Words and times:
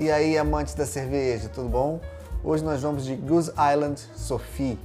E 0.00 0.10
aí, 0.10 0.38
amantes 0.38 0.72
da 0.72 0.86
cerveja, 0.86 1.50
tudo 1.50 1.68
bom? 1.68 2.00
Hoje 2.42 2.64
nós 2.64 2.80
vamos 2.80 3.04
de 3.04 3.14
Goose 3.14 3.50
Island 3.50 4.00
Sophie. 4.16 4.78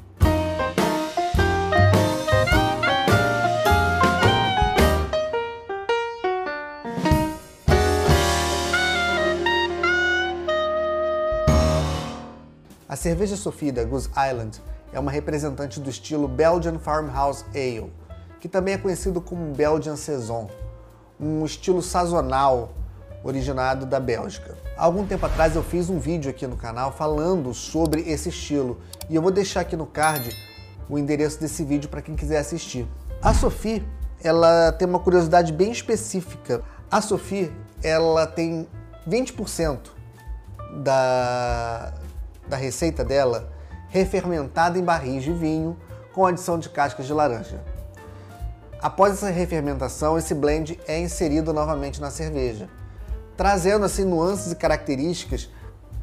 A 12.89 12.95
cerveja 12.97 13.37
Sophie 13.37 13.71
da 13.71 13.85
Goose 13.85 14.09
Island 14.09 14.61
é 14.91 14.99
uma 14.99 15.11
representante 15.11 15.79
do 15.79 15.89
estilo 15.89 16.27
Belgian 16.27 16.77
Farmhouse 16.77 17.45
Ale, 17.53 17.89
que 18.41 18.49
também 18.49 18.73
é 18.73 18.77
conhecido 18.77 19.21
como 19.21 19.53
Belgian 19.53 19.95
Saison, 19.95 20.49
um 21.17 21.45
estilo 21.45 21.81
sazonal 21.81 22.73
originado 23.25 23.87
da 23.87 23.99
Bélgica. 23.99 24.55
Há 24.77 24.85
algum 24.85 25.05
tempo 25.05 25.25
atrás 25.25 25.55
eu 25.55 25.63
fiz 25.63 25.89
um 25.89 25.97
vídeo 25.97 26.29
aqui 26.29 26.45
no 26.45 26.55
canal 26.55 26.91
falando 26.91 27.53
sobre 27.55 28.01
esse 28.01 28.29
estilo 28.29 28.79
e 29.09 29.15
eu 29.15 29.21
vou 29.21 29.31
deixar 29.31 29.61
aqui 29.61 29.75
no 29.75 29.87
card 29.87 30.29
o 30.87 30.99
endereço 30.99 31.39
desse 31.39 31.63
vídeo 31.63 31.89
para 31.89 32.03
quem 32.03 32.15
quiser 32.15 32.37
assistir. 32.37 32.87
A 33.19 33.33
Sophie, 33.33 33.83
ela 34.23 34.71
tem 34.73 34.87
uma 34.87 34.99
curiosidade 34.99 35.51
bem 35.51 35.71
específica. 35.71 36.61
A 36.91 37.01
Sophie, 37.01 37.51
ela 37.81 38.27
tem 38.27 38.67
20% 39.09 39.79
da, 40.83 41.91
da 42.47 42.55
receita 42.55 43.03
dela 43.03 43.49
refermentada 43.89 44.77
em 44.77 44.83
barris 44.83 45.23
de 45.23 45.33
vinho 45.33 45.75
com 46.13 46.27
adição 46.27 46.59
de 46.59 46.69
cascas 46.69 47.07
de 47.07 47.13
laranja. 47.13 47.59
Após 48.79 49.13
essa 49.13 49.29
refermentação, 49.31 50.15
esse 50.15 50.35
blend 50.35 50.79
é 50.87 50.99
inserido 50.99 51.51
novamente 51.51 51.99
na 51.99 52.11
cerveja, 52.11 52.69
trazendo 53.35 53.85
assim 53.85 54.03
nuances 54.03 54.51
e 54.51 54.55
características 54.55 55.49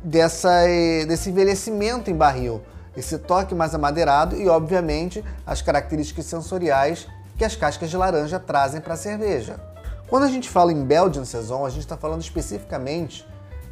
dessa, 0.03 0.65
desse 1.07 1.31
envelhecimento 1.31 2.11
em 2.11 2.15
barril, 2.15 2.61
esse 2.97 3.19
toque 3.19 3.55
mais 3.55 3.75
amadeirado 3.75 4.37
e, 4.37 4.49
obviamente, 4.49 5.25
as 5.47 5.63
características 5.63 6.27
sensoriais 6.27 7.07
que 7.37 7.45
as 7.45 7.57
cascas 7.57 7.91
de 7.91 7.97
laranja 7.97 8.39
trazem 8.39 8.81
para 8.81 8.95
a 8.95 8.97
cerveja. 8.97 9.59
Quando 10.09 10.25
a 10.25 10.29
gente 10.29 10.49
fala 10.49 10.73
em 10.73 10.85
Belgian 10.85 11.25
Saison, 11.25 11.65
a 11.65 11.71
gente 11.71 11.81
está 11.81 11.97
falando 11.97 12.21
especificamente 12.21 13.27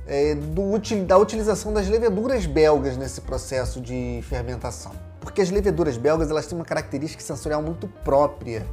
é, 0.06 0.34
do, 0.34 0.78
da 1.04 1.18
utilização 1.18 1.72
das 1.72 1.86
leveduras 1.86 2.46
belgas 2.46 2.96
nesse 2.96 3.20
processo 3.20 3.80
de 3.80 4.24
fermentação. 4.28 4.92
Porque 5.20 5.42
as 5.42 5.50
leveduras 5.50 5.98
belgas 5.98 6.30
elas 6.30 6.46
têm 6.46 6.56
uma 6.56 6.64
característica 6.64 7.22
sensorial 7.22 7.62
muito 7.62 7.86
própria. 8.02 8.66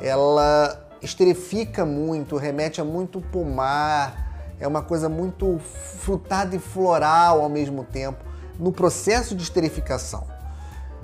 Ela 0.00 0.89
esterifica 1.02 1.84
muito, 1.84 2.36
remete 2.36 2.80
a 2.80 2.84
muito 2.84 3.20
pomar, 3.20 4.54
é 4.58 4.68
uma 4.68 4.82
coisa 4.82 5.08
muito 5.08 5.58
frutada 5.98 6.54
e 6.54 6.58
floral 6.58 7.40
ao 7.40 7.48
mesmo 7.48 7.84
tempo, 7.84 8.24
no 8.58 8.70
processo 8.70 9.34
de 9.34 9.42
esterificação. 9.42 10.26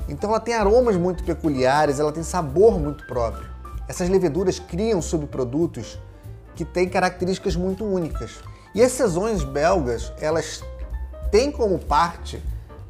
Então 0.08 0.30
ela 0.30 0.40
tem 0.40 0.54
aromas 0.54 0.96
muito 0.96 1.24
peculiares, 1.24 1.98
ela 1.98 2.12
tem 2.12 2.22
sabor 2.22 2.78
muito 2.78 3.06
próprio. 3.06 3.48
Essas 3.88 4.08
leveduras 4.08 4.58
criam 4.58 5.00
subprodutos 5.00 5.98
que 6.54 6.64
têm 6.64 6.88
características 6.88 7.56
muito 7.56 7.84
únicas. 7.84 8.40
E 8.74 8.82
as 8.82 8.92
saisons 8.92 9.42
belgas, 9.42 10.12
elas 10.20 10.62
têm 11.30 11.50
como 11.50 11.78
parte 11.78 12.42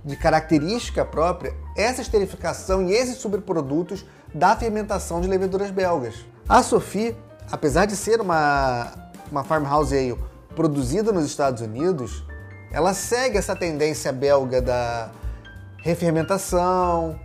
de 0.04 0.16
característica 0.16 1.04
própria 1.04 1.54
essa 1.76 2.00
esterificação 2.00 2.86
e 2.88 2.92
esses 2.92 3.18
subprodutos 3.18 4.04
da 4.34 4.56
fermentação 4.56 5.20
de 5.20 5.28
leveduras 5.28 5.70
belgas. 5.70 6.24
A 6.48 6.62
Sophie, 6.62 7.16
apesar 7.50 7.86
de 7.86 7.96
ser 7.96 8.20
uma, 8.20 8.92
uma 9.32 9.42
farmhouse 9.42 9.92
ale 9.92 10.16
produzida 10.54 11.10
nos 11.10 11.24
Estados 11.24 11.60
Unidos, 11.60 12.22
ela 12.70 12.94
segue 12.94 13.36
essa 13.36 13.56
tendência 13.56 14.12
belga 14.12 14.62
da 14.62 15.10
refermentação, 15.78 17.18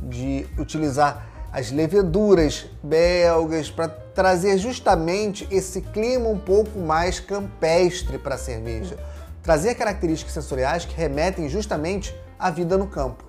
de 0.00 0.46
utilizar 0.58 1.26
as 1.52 1.70
leveduras 1.70 2.64
belgas 2.82 3.70
para 3.70 3.86
trazer 3.86 4.56
justamente 4.56 5.46
esse 5.50 5.82
clima 5.82 6.30
um 6.30 6.38
pouco 6.38 6.78
mais 6.78 7.20
campestre 7.20 8.16
para 8.16 8.36
a 8.36 8.38
cerveja. 8.38 8.96
Trazer 9.42 9.74
características 9.74 10.32
sensoriais 10.32 10.86
que 10.86 10.94
remetem 10.94 11.50
justamente 11.50 12.16
à 12.38 12.50
vida 12.50 12.78
no 12.78 12.86
campo. 12.86 13.24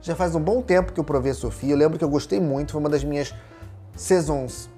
Já 0.00 0.14
faz 0.14 0.36
um 0.36 0.40
bom 0.40 0.62
tempo 0.62 0.92
que 0.92 1.00
eu 1.00 1.04
provei 1.04 1.32
a 1.32 1.34
Sofia, 1.34 1.72
eu 1.72 1.76
lembro 1.76 1.98
que 1.98 2.04
eu 2.04 2.08
gostei 2.08 2.38
muito, 2.38 2.70
foi 2.70 2.80
uma 2.80 2.88
das 2.88 3.02
minhas 3.02 3.34
saisons 3.96 4.75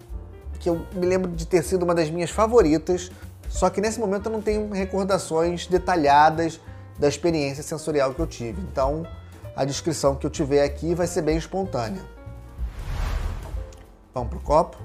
que 0.68 0.70
eu 0.70 0.86
me 0.92 1.06
lembro 1.06 1.30
de 1.30 1.46
ter 1.46 1.62
sido 1.64 1.82
uma 1.82 1.94
das 1.94 2.10
minhas 2.10 2.30
favoritas, 2.30 3.10
só 3.48 3.70
que 3.70 3.80
nesse 3.80 3.98
momento 3.98 4.26
eu 4.26 4.32
não 4.32 4.42
tenho 4.42 4.70
recordações 4.70 5.66
detalhadas 5.66 6.60
da 6.98 7.08
experiência 7.08 7.62
sensorial 7.62 8.12
que 8.12 8.20
eu 8.20 8.26
tive. 8.26 8.60
Então, 8.60 9.06
a 9.56 9.64
descrição 9.64 10.14
que 10.14 10.26
eu 10.26 10.30
tiver 10.30 10.62
aqui 10.62 10.94
vai 10.94 11.06
ser 11.06 11.22
bem 11.22 11.38
espontânea. 11.38 12.02
Vamos 14.12 14.28
pro 14.28 14.40
copo. 14.40 14.76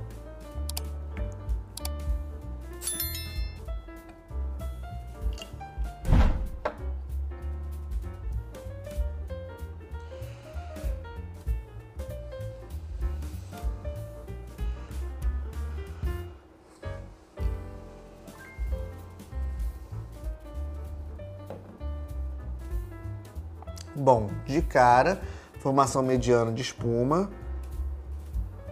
Bom, 23.95 24.29
de 24.45 24.61
cara, 24.61 25.21
formação 25.59 26.01
mediana 26.01 26.51
de 26.51 26.61
espuma, 26.61 27.29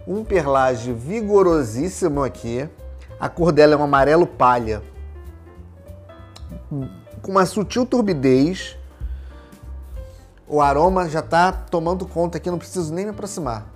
um 0.06 0.24
perlage 0.24 0.92
vigorosíssimo 0.92 2.24
aqui. 2.24 2.68
A 3.20 3.28
cor 3.28 3.52
dela 3.52 3.74
é 3.74 3.76
um 3.76 3.84
amarelo 3.84 4.26
palha. 4.26 4.82
Com 7.22 7.30
uma 7.30 7.46
sutil 7.46 7.86
turbidez. 7.86 8.76
O 10.48 10.60
aroma 10.60 11.08
já 11.08 11.20
está 11.20 11.52
tomando 11.52 12.04
conta 12.04 12.38
aqui, 12.38 12.50
não 12.50 12.58
preciso 12.58 12.92
nem 12.92 13.04
me 13.04 13.12
aproximar. 13.12 13.66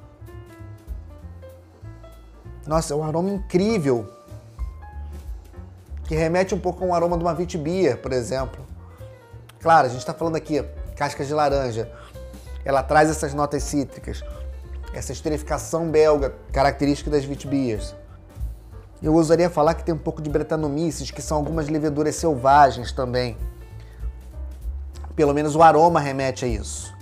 Nossa, 2.67 2.93
é 2.93 2.97
um 2.97 3.05
aroma 3.05 3.31
incrível. 3.31 4.13
Que 6.05 6.17
remete 6.17 6.55
um 6.55 6.59
pouco 6.59 6.85
a 6.85 6.89
um 6.89 6.95
aroma 6.95 7.17
de 7.17 7.23
uma 7.23 7.35
Vitibia, 7.35 7.97
por 7.97 8.13
exemplo. 8.13 8.65
Claro, 9.61 9.87
a 9.87 9.89
gente 9.89 10.01
está 10.01 10.13
falando 10.13 10.37
aqui 10.37 10.63
cascas 10.97 11.29
de 11.29 11.35
laranja. 11.35 11.91
Ela 12.65 12.83
traz 12.83 13.09
essas 13.09 13.33
notas 13.33 13.63
cítricas 13.63 14.23
essa 14.97 15.13
esterificação 15.13 15.91
belga, 15.91 16.35
característica 16.51 17.11
das 17.11 17.23
Vitbiers. 17.23 17.95
Eu 19.03 19.13
ousaria 19.13 19.51
falar 19.51 19.75
que 19.75 19.85
tem 19.85 19.95
um 19.95 19.99
pouco 19.99 20.23
de 20.23 20.31
Brettanomyces, 20.31 21.11
que 21.11 21.21
são 21.21 21.37
algumas 21.37 21.69
leveduras 21.69 22.17
selvagens 22.17 22.93
também. 22.93 23.37
Pelo 25.15 25.35
menos 25.35 25.55
o 25.55 25.63
aroma 25.63 26.01
remete 26.01 26.47
a 26.47 26.49
isso. 26.49 26.95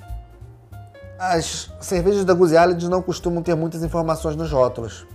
As 1.16 1.70
cervejas 1.80 2.24
da 2.24 2.34
Island 2.34 2.88
não 2.88 3.00
costumam 3.00 3.44
ter 3.44 3.54
muitas 3.54 3.84
informações 3.84 4.34
nos 4.34 4.50
rótulos. 4.50 5.06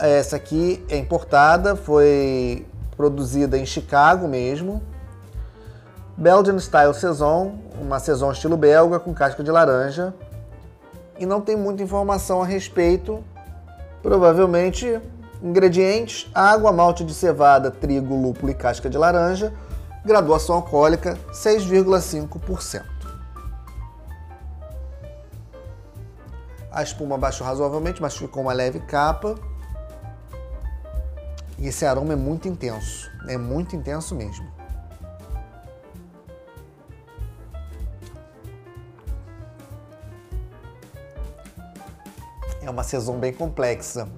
Essa 0.00 0.36
aqui 0.36 0.82
é 0.88 0.96
importada, 0.96 1.76
foi 1.76 2.66
produzida 2.96 3.58
em 3.58 3.66
Chicago 3.66 4.26
mesmo. 4.26 4.82
Belgian 6.18 6.58
Style 6.58 6.92
Saison, 6.94 7.60
uma 7.80 8.00
saison 8.00 8.32
estilo 8.32 8.56
belga 8.56 8.98
com 8.98 9.14
casca 9.14 9.40
de 9.40 9.52
laranja 9.52 10.12
e 11.16 11.24
não 11.24 11.40
tem 11.40 11.54
muita 11.54 11.80
informação 11.80 12.42
a 12.42 12.44
respeito. 12.44 13.22
Provavelmente 14.02 15.00
ingredientes: 15.40 16.28
água, 16.34 16.72
malte 16.72 17.04
de 17.04 17.14
cevada, 17.14 17.70
trigo, 17.70 18.20
lúpulo 18.20 18.50
e 18.50 18.54
casca 18.54 18.90
de 18.90 18.98
laranja. 18.98 19.54
Graduação 20.04 20.56
alcoólica 20.56 21.16
6,5%. 21.30 22.82
A 26.72 26.82
espuma 26.82 27.16
baixou 27.16 27.46
razoavelmente, 27.46 28.02
mas 28.02 28.16
ficou 28.16 28.42
uma 28.42 28.52
leve 28.52 28.80
capa. 28.80 29.36
E 31.56 31.68
esse 31.68 31.86
aroma 31.86 32.14
é 32.14 32.16
muito 32.16 32.48
intenso, 32.48 33.08
é 33.28 33.38
muito 33.38 33.76
intenso 33.76 34.16
mesmo. 34.16 34.57
Uma 42.78 42.84
saison 42.84 43.18
bem 43.18 43.32
complexa. 43.32 44.08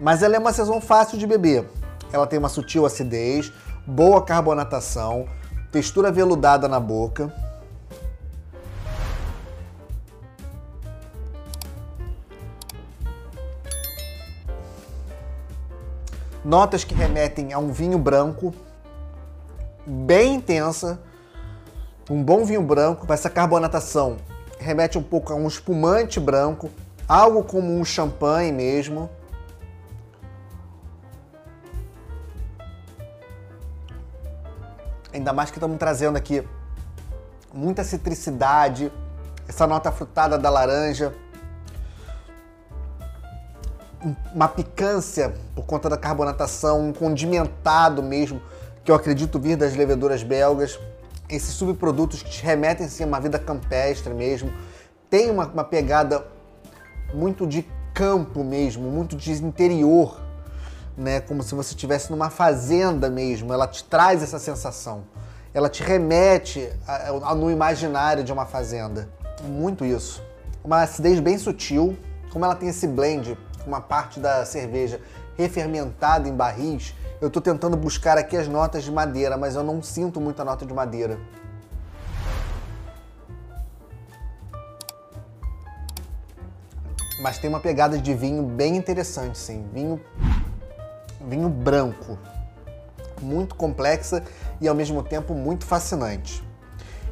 Mas 0.00 0.22
ela 0.22 0.36
é 0.36 0.38
uma 0.38 0.52
saison 0.52 0.80
fácil 0.80 1.18
de 1.18 1.26
beber. 1.26 1.68
Ela 2.12 2.28
tem 2.28 2.38
uma 2.38 2.48
sutil 2.48 2.86
acidez, 2.86 3.52
boa 3.84 4.22
carbonatação, 4.22 5.26
textura 5.72 6.12
veludada 6.12 6.68
na 6.68 6.78
boca. 6.78 7.34
Notas 16.44 16.84
que 16.84 16.94
remetem 16.94 17.52
a 17.52 17.58
um 17.58 17.72
vinho 17.72 17.98
branco, 17.98 18.54
bem 19.84 20.36
intensa, 20.36 21.00
um 22.08 22.22
bom 22.22 22.44
vinho 22.44 22.62
branco, 22.62 23.12
essa 23.12 23.30
carbonatação 23.30 24.18
remete 24.64 24.96
um 24.96 25.02
pouco 25.02 25.32
a 25.32 25.36
um 25.36 25.46
espumante 25.46 26.18
branco, 26.18 26.70
algo 27.08 27.44
como 27.44 27.78
um 27.78 27.84
champanhe 27.84 28.52
mesmo. 28.52 29.10
Ainda 35.12 35.32
mais 35.32 35.50
que 35.50 35.58
estamos 35.58 35.78
trazendo 35.78 36.16
aqui 36.16 36.46
muita 37.52 37.84
citricidade, 37.84 38.90
essa 39.46 39.66
nota 39.66 39.92
frutada 39.92 40.36
da 40.36 40.50
laranja, 40.50 41.14
uma 44.34 44.48
picância 44.48 45.34
por 45.54 45.64
conta 45.64 45.88
da 45.88 45.96
carbonatação, 45.96 46.88
um 46.88 46.92
condimentado 46.92 48.02
mesmo, 48.02 48.42
que 48.82 48.90
eu 48.90 48.94
acredito 48.94 49.38
vir 49.38 49.56
das 49.56 49.74
leveduras 49.76 50.22
belgas. 50.22 50.78
Esses 51.28 51.54
subprodutos 51.54 52.22
que 52.22 52.30
te 52.30 52.44
remetem 52.44 52.88
sim, 52.88 53.04
a 53.04 53.06
uma 53.06 53.20
vida 53.20 53.38
campestre 53.38 54.12
mesmo. 54.12 54.52
Tem 55.08 55.30
uma, 55.30 55.46
uma 55.46 55.64
pegada 55.64 56.26
muito 57.14 57.46
de 57.46 57.66
campo 57.94 58.42
mesmo, 58.42 58.90
muito 58.90 59.16
de 59.16 59.32
interior, 59.32 60.20
né? 60.96 61.20
Como 61.20 61.42
se 61.42 61.54
você 61.54 61.70
estivesse 61.70 62.10
numa 62.10 62.30
fazenda 62.30 63.08
mesmo. 63.08 63.52
Ela 63.52 63.66
te 63.66 63.84
traz 63.84 64.22
essa 64.22 64.38
sensação. 64.38 65.04
Ela 65.52 65.68
te 65.68 65.82
remete 65.82 66.68
a, 66.86 67.10
a, 67.30 67.34
no 67.34 67.50
imaginário 67.50 68.24
de 68.24 68.32
uma 68.32 68.44
fazenda. 68.44 69.08
Muito 69.42 69.84
isso. 69.84 70.22
Uma 70.64 70.82
acidez 70.82 71.20
bem 71.20 71.38
sutil. 71.38 71.96
Como 72.32 72.44
ela 72.44 72.54
tem 72.56 72.68
esse 72.68 72.86
blend 72.88 73.38
uma 73.66 73.80
parte 73.80 74.20
da 74.20 74.44
cerveja 74.44 75.00
refermentada 75.36 76.28
em 76.28 76.34
barris, 76.34 76.94
eu 77.20 77.28
estou 77.28 77.40
tentando 77.40 77.76
buscar 77.76 78.18
aqui 78.18 78.36
as 78.36 78.46
notas 78.48 78.84
de 78.84 78.92
madeira, 78.92 79.36
mas 79.36 79.54
eu 79.54 79.62
não 79.62 79.82
sinto 79.82 80.20
muita 80.20 80.44
nota 80.44 80.66
de 80.66 80.74
madeira. 80.74 81.18
Mas 87.24 87.38
tem 87.38 87.48
uma 87.48 87.58
pegada 87.58 87.96
de 87.96 88.12
vinho 88.12 88.42
bem 88.42 88.76
interessante, 88.76 89.38
sim. 89.38 89.64
Vinho, 89.72 89.98
vinho 91.26 91.48
branco, 91.48 92.18
muito 93.22 93.54
complexa 93.54 94.22
e 94.60 94.68
ao 94.68 94.74
mesmo 94.74 95.02
tempo 95.02 95.32
muito 95.32 95.64
fascinante. 95.64 96.46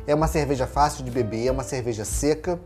É 0.06 0.14
uma 0.14 0.29
cerveja 0.29 0.67
fácil 0.67 1.03
de 1.03 1.11
beber, 1.11 1.47
é 1.47 1.50
uma 1.50 1.62
cerveja 1.62 2.05
seca, 2.05 2.61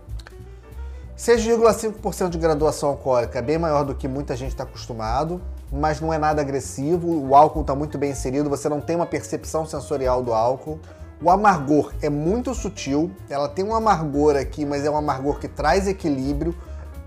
6,5% 1.16 2.30
de 2.30 2.36
graduação 2.36 2.88
alcoólica 2.88 3.38
é 3.38 3.42
bem 3.42 3.58
maior 3.58 3.84
do 3.84 3.94
que 3.94 4.08
muita 4.08 4.34
gente 4.34 4.50
está 4.50 4.64
acostumado, 4.64 5.40
mas 5.70 6.00
não 6.00 6.12
é 6.12 6.18
nada 6.18 6.42
agressivo. 6.42 7.28
O 7.28 7.32
álcool 7.36 7.60
está 7.60 7.76
muito 7.76 7.96
bem 7.96 8.10
inserido, 8.10 8.50
você 8.50 8.68
não 8.68 8.80
tem 8.80 8.96
uma 8.96 9.06
percepção 9.06 9.64
sensorial 9.64 10.20
do 10.20 10.34
álcool. 10.34 10.80
O 11.22 11.30
amargor 11.30 11.94
é 12.02 12.10
muito 12.10 12.52
sutil, 12.56 13.12
ela 13.30 13.48
tem 13.48 13.64
um 13.64 13.72
amargor 13.72 14.34
aqui, 14.34 14.66
mas 14.66 14.84
é 14.84 14.90
um 14.90 14.96
amargor 14.96 15.38
que 15.38 15.46
traz 15.46 15.86
equilíbrio. 15.86 16.52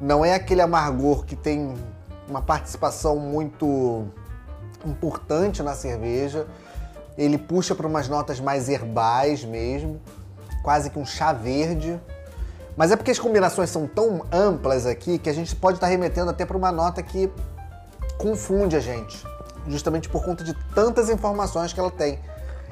Não 0.01 0.23
é 0.23 0.33
aquele 0.33 0.61
amargor 0.61 1.25
que 1.25 1.35
tem 1.35 1.75
uma 2.27 2.41
participação 2.41 3.17
muito 3.17 4.07
importante 4.85 5.61
na 5.61 5.73
cerveja. 5.73 6.47
Ele 7.17 7.37
puxa 7.37 7.75
para 7.75 7.87
umas 7.87 8.07
notas 8.07 8.39
mais 8.39 8.69
herbais 8.69 9.43
mesmo, 9.43 9.99
quase 10.63 10.89
que 10.89 10.97
um 10.97 11.05
chá 11.05 11.33
verde. 11.33 11.99
Mas 12.77 12.91
é 12.91 12.95
porque 12.95 13.11
as 13.11 13.19
combinações 13.19 13.69
são 13.69 13.85
tão 13.87 14.25
amplas 14.31 14.85
aqui 14.85 15.17
que 15.17 15.29
a 15.29 15.33
gente 15.33 15.53
pode 15.53 15.77
estar 15.77 15.87
remetendo 15.87 16.29
até 16.29 16.45
para 16.45 16.55
uma 16.55 16.71
nota 16.71 17.03
que 17.03 17.29
confunde 18.17 18.75
a 18.77 18.79
gente, 18.79 19.21
justamente 19.67 20.07
por 20.07 20.23
conta 20.23 20.43
de 20.45 20.53
tantas 20.73 21.09
informações 21.09 21.73
que 21.73 21.79
ela 21.79 21.91
tem. 21.91 22.19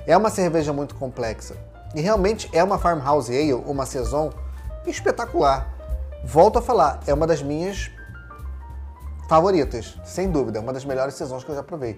É 0.05 0.15
uma 0.15 0.29
cerveja 0.29 0.71
muito 0.71 0.95
complexa. 0.95 1.57
E 1.93 1.99
realmente 1.99 2.49
é 2.53 2.63
uma 2.63 2.77
Farmhouse 2.77 3.35
Ale, 3.35 3.53
uma 3.53 3.85
Saison 3.85 4.31
espetacular. 4.85 5.76
Volto 6.29 6.59
a 6.59 6.61
falar, 6.61 6.99
é 7.07 7.13
uma 7.13 7.25
das 7.25 7.41
minhas 7.41 7.89
favoritas, 9.29 9.97
sem 10.03 10.29
dúvida, 10.29 10.59
é 10.59 10.61
uma 10.61 10.73
das 10.73 10.83
melhores 10.83 11.13
Saisons 11.13 11.41
que 11.45 11.49
eu 11.49 11.55
já 11.55 11.63
provei. 11.63 11.97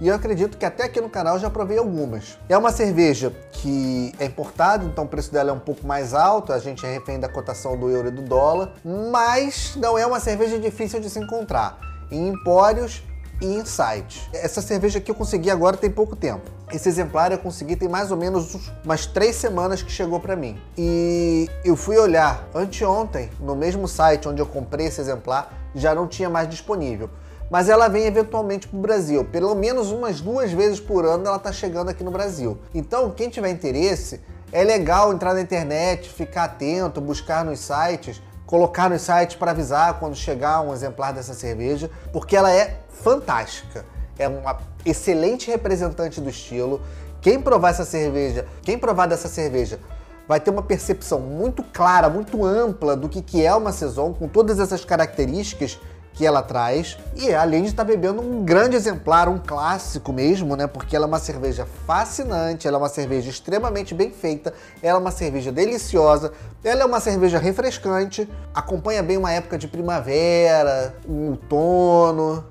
E 0.00 0.08
eu 0.08 0.14
acredito 0.14 0.58
que 0.58 0.64
até 0.64 0.82
aqui 0.82 1.00
no 1.00 1.08
canal 1.08 1.38
já 1.38 1.48
provei 1.48 1.78
algumas. 1.78 2.36
É 2.48 2.58
uma 2.58 2.72
cerveja 2.72 3.32
que 3.52 4.12
é 4.18 4.24
importada, 4.24 4.84
então 4.84 5.04
o 5.04 5.06
preço 5.06 5.32
dela 5.32 5.50
é 5.50 5.52
um 5.52 5.60
pouco 5.60 5.86
mais 5.86 6.14
alto, 6.14 6.52
a 6.52 6.58
gente 6.58 6.84
é 6.84 6.92
refém 6.92 7.20
da 7.20 7.28
cotação 7.28 7.76
do 7.76 7.88
euro 7.88 8.08
e 8.08 8.10
do 8.10 8.22
dólar, 8.22 8.72
mas 8.84 9.76
não 9.76 9.96
é 9.96 10.04
uma 10.04 10.18
cerveja 10.18 10.58
difícil 10.58 10.98
de 10.98 11.08
se 11.08 11.20
encontrar. 11.20 11.78
Em 12.10 12.26
empórios 12.26 13.04
e 13.40 13.46
em 13.46 13.64
sites. 13.64 14.28
Essa 14.32 14.60
cerveja 14.60 14.98
aqui 14.98 15.12
eu 15.12 15.14
consegui 15.14 15.48
agora 15.48 15.76
tem 15.76 15.90
pouco 15.90 16.16
tempo. 16.16 16.50
Esse 16.72 16.88
exemplar 16.88 17.32
eu 17.32 17.38
consegui 17.38 17.76
tem 17.76 17.88
mais 17.88 18.10
ou 18.10 18.16
menos 18.16 18.70
umas 18.84 19.06
três 19.06 19.36
semanas 19.36 19.82
que 19.82 19.90
chegou 19.90 20.20
para 20.20 20.36
mim. 20.36 20.60
E 20.76 21.48
eu 21.64 21.76
fui 21.76 21.98
olhar 21.98 22.48
anteontem 22.54 23.30
no 23.40 23.56
mesmo 23.56 23.88
site 23.88 24.28
onde 24.28 24.40
eu 24.40 24.46
comprei 24.46 24.86
esse 24.86 25.00
exemplar, 25.00 25.52
já 25.74 25.94
não 25.94 26.06
tinha 26.06 26.30
mais 26.30 26.48
disponível 26.48 27.10
mas 27.50 27.68
ela 27.68 27.88
vem 27.88 28.04
eventualmente 28.04 28.68
para 28.68 28.78
o 28.78 28.80
Brasil. 28.80 29.24
Pelo 29.24 29.54
menos 29.56 29.90
umas 29.90 30.20
duas 30.20 30.52
vezes 30.52 30.78
por 30.78 31.04
ano 31.04 31.26
ela 31.26 31.36
está 31.36 31.52
chegando 31.52 31.88
aqui 31.88 32.04
no 32.04 32.10
Brasil. 32.12 32.56
Então, 32.72 33.10
quem 33.10 33.28
tiver 33.28 33.50
interesse, 33.50 34.20
é 34.52 34.62
legal 34.62 35.12
entrar 35.12 35.34
na 35.34 35.40
internet, 35.40 36.08
ficar 36.08 36.44
atento, 36.44 37.00
buscar 37.00 37.44
nos 37.44 37.58
sites, 37.58 38.22
colocar 38.46 38.88
nos 38.88 39.02
sites 39.02 39.36
para 39.36 39.50
avisar 39.50 39.98
quando 39.98 40.14
chegar 40.14 40.60
um 40.60 40.72
exemplar 40.72 41.12
dessa 41.12 41.34
cerveja, 41.34 41.90
porque 42.12 42.36
ela 42.36 42.52
é 42.52 42.78
fantástica. 42.88 43.84
É 44.18 44.28
uma 44.28 44.58
excelente 44.84 45.50
representante 45.50 46.20
do 46.20 46.30
estilo. 46.30 46.80
Quem 47.20 47.40
provar 47.40 47.70
essa 47.70 47.84
cerveja, 47.84 48.46
quem 48.62 48.78
provar 48.78 49.06
dessa 49.06 49.28
cerveja, 49.28 49.78
vai 50.26 50.38
ter 50.38 50.50
uma 50.50 50.62
percepção 50.62 51.18
muito 51.18 51.62
clara, 51.62 52.08
muito 52.08 52.44
ampla 52.44 52.96
do 52.96 53.08
que, 53.08 53.20
que 53.20 53.44
é 53.44 53.54
uma 53.54 53.72
saison, 53.72 54.12
com 54.12 54.28
todas 54.28 54.60
essas 54.60 54.84
características 54.84 55.78
que 56.12 56.26
ela 56.26 56.42
traz. 56.42 56.98
E 57.16 57.32
além 57.32 57.62
de 57.62 57.70
estar 57.70 57.84
tá 57.84 57.90
bebendo 57.90 58.20
um 58.20 58.44
grande 58.44 58.76
exemplar, 58.76 59.28
um 59.28 59.38
clássico 59.38 60.12
mesmo, 60.12 60.56
né? 60.56 60.66
Porque 60.66 60.94
ela 60.94 61.06
é 61.06 61.08
uma 61.08 61.18
cerveja 61.18 61.66
fascinante, 61.86 62.68
ela 62.68 62.76
é 62.76 62.78
uma 62.78 62.88
cerveja 62.88 63.30
extremamente 63.30 63.94
bem 63.94 64.10
feita, 64.10 64.52
ela 64.82 64.98
é 64.98 65.00
uma 65.00 65.10
cerveja 65.10 65.50
deliciosa, 65.50 66.32
ela 66.62 66.82
é 66.82 66.84
uma 66.84 67.00
cerveja 67.00 67.38
refrescante, 67.38 68.28
acompanha 68.54 69.02
bem 69.02 69.16
uma 69.16 69.32
época 69.32 69.56
de 69.56 69.66
primavera, 69.66 70.94
um 71.08 71.30
outono, 71.30 72.44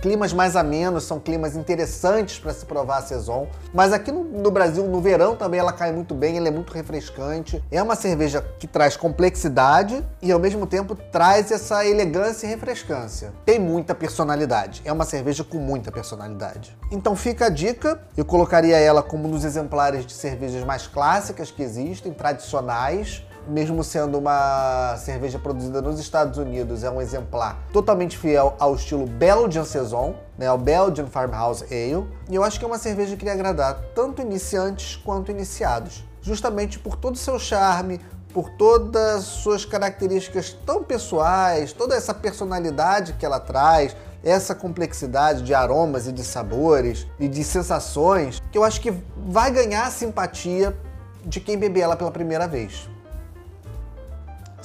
climas 0.00 0.32
mais 0.32 0.56
amenos, 0.56 1.04
são 1.04 1.18
climas 1.18 1.56
interessantes 1.56 2.38
para 2.38 2.52
se 2.52 2.64
provar 2.64 2.98
a 2.98 3.02
Saison. 3.02 3.48
Mas 3.72 3.92
aqui 3.92 4.10
no, 4.10 4.24
no, 4.24 4.50
Brasil, 4.50 4.84
no 4.86 5.00
verão 5.00 5.36
também 5.36 5.60
ela 5.60 5.72
cai 5.72 5.92
muito 5.92 6.14
bem, 6.14 6.36
ela 6.36 6.48
é 6.48 6.50
muito 6.50 6.72
refrescante. 6.72 7.62
É 7.70 7.82
uma 7.82 7.96
cerveja 7.96 8.44
que 8.58 8.66
traz 8.66 8.96
complexidade 8.96 10.04
e 10.22 10.32
ao 10.32 10.38
mesmo 10.38 10.66
tempo 10.66 10.94
traz 10.94 11.50
essa 11.50 11.84
elegância 11.86 12.46
e 12.46 12.50
refrescância. 12.50 13.32
Tem 13.44 13.58
muita 13.58 13.94
personalidade, 13.94 14.82
é 14.84 14.92
uma 14.92 15.04
cerveja 15.04 15.44
com 15.44 15.58
muita 15.58 15.90
personalidade. 15.90 16.76
Então 16.90 17.14
fica 17.14 17.46
a 17.46 17.50
dica, 17.50 18.00
eu 18.16 18.24
colocaria 18.24 18.76
ela 18.76 19.02
como 19.02 19.28
um 19.28 19.30
dos 19.30 19.44
exemplares 19.44 20.06
de 20.06 20.12
cervejas 20.12 20.64
mais 20.64 20.86
clássicas 20.86 21.50
que 21.50 21.62
existem, 21.62 22.12
tradicionais, 22.12 23.24
mesmo 23.46 23.84
sendo 23.84 24.18
uma 24.18 24.96
cerveja 24.96 25.38
produzida 25.38 25.80
nos 25.80 25.98
Estados 26.00 26.38
Unidos, 26.38 26.84
é 26.84 26.90
um 26.90 27.00
exemplar 27.00 27.58
totalmente 27.72 28.16
fiel 28.16 28.54
ao 28.58 28.74
estilo 28.74 29.06
Belgian 29.06 29.64
Saison, 29.64 30.14
né, 30.36 30.46
ao 30.46 30.58
Belgian 30.58 31.06
Farmhouse 31.06 31.64
Ale. 31.64 32.06
E 32.28 32.34
eu 32.34 32.42
acho 32.42 32.58
que 32.58 32.64
é 32.64 32.68
uma 32.68 32.78
cerveja 32.78 33.16
que 33.16 33.22
iria 33.22 33.32
agradar 33.32 33.80
tanto 33.94 34.20
iniciantes 34.20 34.96
quanto 34.96 35.30
iniciados, 35.30 36.04
justamente 36.20 36.78
por 36.78 36.96
todo 36.96 37.14
o 37.14 37.18
seu 37.18 37.38
charme, 37.38 38.00
por 38.32 38.50
todas 38.50 39.18
as 39.18 39.24
suas 39.24 39.64
características 39.64 40.52
tão 40.66 40.82
pessoais, 40.82 41.72
toda 41.72 41.94
essa 41.94 42.12
personalidade 42.12 43.14
que 43.14 43.24
ela 43.24 43.40
traz, 43.40 43.96
essa 44.22 44.54
complexidade 44.54 45.42
de 45.42 45.54
aromas 45.54 46.06
e 46.06 46.12
de 46.12 46.24
sabores 46.24 47.06
e 47.18 47.28
de 47.28 47.42
sensações, 47.44 48.42
que 48.52 48.58
eu 48.58 48.64
acho 48.64 48.80
que 48.80 48.92
vai 49.16 49.50
ganhar 49.50 49.86
a 49.86 49.90
simpatia 49.90 50.76
de 51.24 51.40
quem 51.40 51.56
beber 51.56 51.80
ela 51.80 51.96
pela 51.96 52.10
primeira 52.10 52.46
vez 52.46 52.88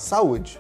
saúde. 0.04 0.60